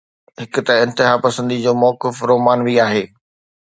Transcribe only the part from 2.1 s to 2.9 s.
رومانوي